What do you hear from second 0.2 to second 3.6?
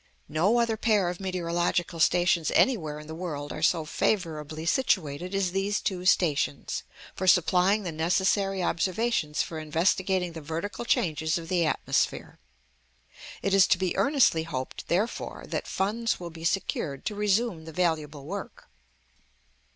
No other pair of meteorological stations anywhere in the world